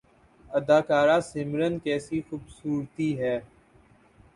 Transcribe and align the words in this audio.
اداکارہ 0.49 1.17
سمرن 1.21 1.73
کیسی 1.83 2.19
خوبصورتی 2.27 3.09
ہے 3.19 3.35